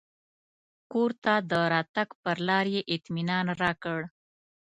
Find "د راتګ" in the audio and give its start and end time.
1.49-2.09